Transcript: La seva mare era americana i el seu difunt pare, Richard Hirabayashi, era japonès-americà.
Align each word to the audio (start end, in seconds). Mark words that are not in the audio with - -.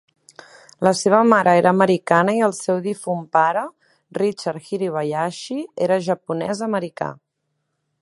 La 0.85 0.93
seva 0.99 1.19
mare 1.33 1.53
era 1.59 1.73
americana 1.79 2.35
i 2.39 2.41
el 2.47 2.55
seu 2.61 2.81
difunt 2.87 3.23
pare, 3.37 3.65
Richard 4.21 4.67
Hirabayashi, 4.73 5.59
era 5.89 6.03
japonès-americà. 6.11 7.15